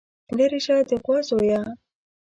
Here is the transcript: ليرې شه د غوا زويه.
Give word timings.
ليرې 0.37 0.59
شه 0.65 0.75
د 0.89 0.91
غوا 1.03 1.17
زويه. 1.27 1.61